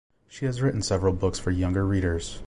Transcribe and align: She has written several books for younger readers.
She 0.27 0.45
has 0.47 0.63
written 0.63 0.81
several 0.81 1.13
books 1.13 1.37
for 1.37 1.51
younger 1.51 1.85
readers. 1.85 2.39